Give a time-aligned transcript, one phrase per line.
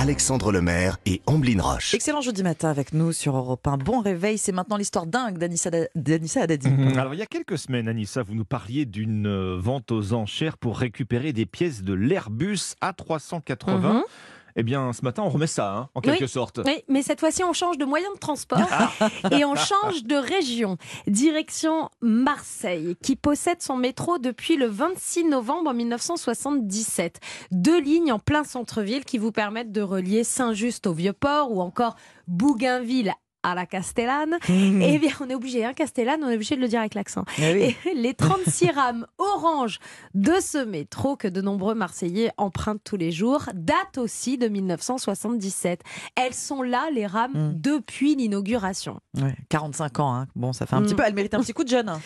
[0.00, 1.92] Alexandre Lemaire et Amblin Roche.
[1.92, 3.78] Excellent jeudi matin avec nous sur Europe 1.
[3.78, 5.70] Bon réveil, c'est maintenant l'histoire dingue d'Anissa
[6.40, 6.70] Haddadi.
[6.70, 6.96] Mhm.
[6.96, 10.56] Alors il y a quelques semaines, Anissa, vous nous parliez d'une euh, vente aux enchères
[10.56, 13.94] pour récupérer des pièces de l'Airbus A380.
[13.94, 14.02] Mhm.
[14.60, 16.28] Eh bien, ce matin, on remet ça, hein, en quelque Oui.
[16.28, 16.58] sorte.
[16.66, 18.58] Oui, mais cette fois-ci, on change de moyen de transport
[19.30, 20.78] et on change de région.
[21.06, 27.20] Direction Marseille, qui possède son métro depuis le 26 novembre 1977.
[27.52, 31.94] Deux lignes en plein centre-ville qui vous permettent de relier Saint-Just au Vieux-Port ou encore
[32.26, 34.36] Bougainville à la Castellane.
[34.48, 37.24] Eh bien, on est obligé, hein, Castellane, on est obligé de le dire avec l'accent.
[37.38, 37.76] Eh oui.
[37.90, 39.78] Et les 36 rames orange
[40.14, 45.82] de ce métro que de nombreux Marseillais empruntent tous les jours datent aussi de 1977.
[46.16, 47.52] Elles sont là, les rames, Mm.
[47.60, 49.00] depuis l'inauguration.
[49.20, 50.26] Ouais, 45 ans, hein.
[50.34, 50.96] bon, ça fait un petit Mm.
[50.96, 51.02] peu.
[51.06, 51.88] Elle mérite un petit coup de jeune.
[51.88, 52.00] hein.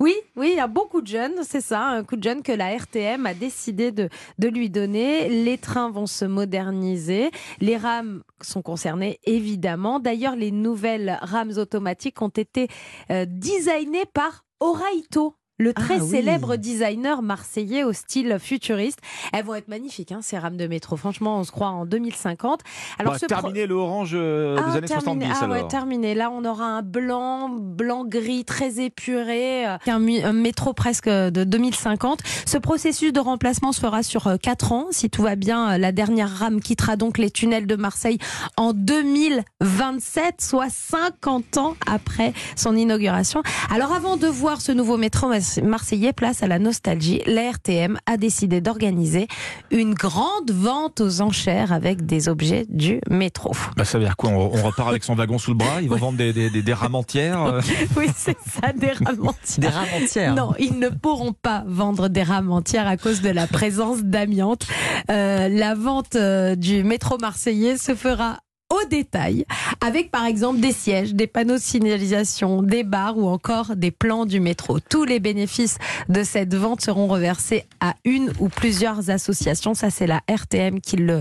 [0.00, 2.52] Oui, oui, il y a beaucoup de jeunes, c'est ça, un coup de jeune que
[2.52, 4.08] la RTM a décidé de,
[4.38, 5.28] de lui donner.
[5.28, 7.30] Les trains vont se moderniser,
[7.60, 9.98] les rames sont concernées évidemment.
[10.00, 10.78] D'ailleurs, les nouvelles
[11.22, 12.68] rames automatiques ont été
[13.10, 15.37] euh, designées par Oraito.
[15.60, 16.08] Le très Ah oui.
[16.08, 18.98] célèbre designer marseillais au style futuriste.
[19.32, 20.96] Elles vont être magnifiques, hein, ces rames de métro.
[20.96, 22.60] Franchement, on se croit en 2050.
[23.00, 25.26] Alors, Bah, ce pro- terminer le orange euh, des ah, années terminé.
[25.26, 26.14] 70 Ah ouais, terminé.
[26.14, 32.20] Là, on aura un blanc, blanc-gris très épuré, euh, un, métro presque de 2050.
[32.46, 34.86] Ce processus de remplacement se fera sur 4 ans.
[34.92, 38.18] Si tout va bien, euh, la dernière rame quittera donc les tunnels de Marseille
[38.56, 43.42] en 2027, soit 50 ans après son inauguration.
[43.74, 45.26] Alors, avant de voir ce nouveau métro
[45.62, 49.28] marseillais, place à la nostalgie, la RTM a décidé d'organiser
[49.70, 53.52] une grande vente aux enchères avec des objets du métro.
[53.76, 55.88] Bah, ça veut dire quoi on, on repart avec son wagon sous le bras Ils
[55.88, 57.60] vont vendre des, des, des, des rames entières euh,
[57.96, 59.58] Oui, c'est ça, des rames entières.
[59.58, 60.34] Des rames entières.
[60.34, 64.66] Non, ils ne pourront pas vendre des rames entières à cause de la présence d'amiante.
[65.10, 68.38] Euh, la vente euh, du métro marseillais se fera
[68.84, 69.44] au détail,
[69.80, 74.26] avec par exemple des sièges, des panneaux de signalisation, des bars ou encore des plans
[74.26, 74.78] du métro.
[74.80, 75.78] Tous les bénéfices
[76.08, 79.74] de cette vente seront reversés à une ou plusieurs associations.
[79.74, 81.20] Ça, c'est la RTM qui le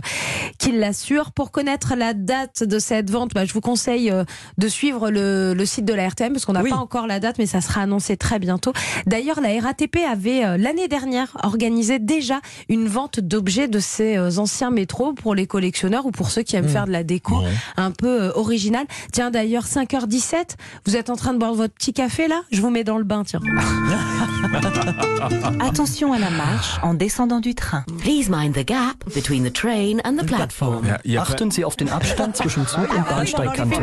[0.60, 1.32] qui l'assure.
[1.32, 4.24] Pour connaître la date de cette vente, bah, je vous conseille euh,
[4.58, 6.70] de suivre le, le site de la RTM parce qu'on n'a Oui.
[6.70, 8.74] pas encore la date, mais ça sera annoncé très bientôt.
[9.06, 14.38] D'ailleurs, la RATP avait euh, l'année dernière organisé déjà une vente d'objets de ces euh,
[14.38, 16.70] anciens métros pour les collectionneurs ou pour ceux qui aiment Mmh.
[16.70, 17.47] faire de la déco Bon.
[17.78, 18.86] Un peu euh, originale.
[19.12, 22.42] Tiens, d'ailleurs, 5h17, vous êtes en train de boire votre petit café là?
[22.52, 23.42] Je vous mets dans le bain, tiens.
[25.60, 27.84] Attention à la marche en descendant du train.
[28.00, 30.86] Please mind the gap between the train and the platform.
[31.18, 33.82] Achten Sie auf den Abstand zwischen Zug und Ah Bahnsteigkante.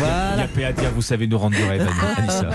[0.00, 2.48] Ça- il y a paix à dire, vous savez nous rendre du rêve, Anissa.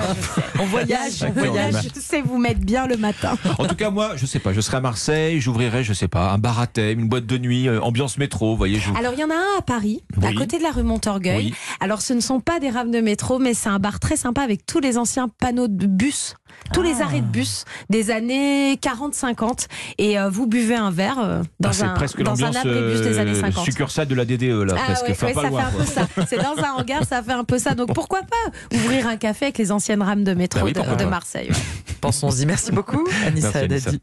[0.59, 1.88] On voyage, on Je voyage, voyage.
[1.96, 3.38] je sais vous mettre bien le matin.
[3.58, 6.31] En tout cas, moi, je sais pas, je serai à Marseille, j'ouvrirai, je sais pas,
[6.31, 8.92] un bar à thème, une boîte de nuit, euh, ambiance métro, vous voyez, je...
[8.97, 11.46] Alors, il y en a un à Paris, à côté de la rue Montorgueil.
[11.47, 11.53] Oui.
[11.80, 14.42] Alors, ce ne sont pas des rames de métro, mais c'est un bar très sympa
[14.42, 16.36] avec tous les anciens panneaux de bus,
[16.74, 19.68] tous les arrêts de bus des années 40-50.
[19.98, 23.02] Et euh, vous buvez un verre euh, dans, Ah, c'est un, presque dans un abribus
[23.02, 23.66] des années euh, 50.
[23.66, 25.06] succursale de la DDE, là, Ah presque.
[25.06, 26.25] ouais, Enfin, ouais, pas ça loin, fait un peu ça.
[26.28, 27.76] C'est dans un hangar, ça fait un peu ça.
[27.76, 31.06] Donc pourquoi pas ouvrir un café avec les anciennes rames de métro Bah oui, de-.
[31.06, 31.50] Marseille.
[31.50, 31.56] ouais.
[32.02, 32.46] Pensons-y.
[32.46, 33.90] Merci beaucoup, Anissa Merci, Anissa.
[33.90, 34.02] Haddadi.